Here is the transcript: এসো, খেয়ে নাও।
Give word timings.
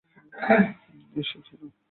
এসো, 1.15 1.37
খেয়ে 1.45 1.57
নাও। 1.61 1.71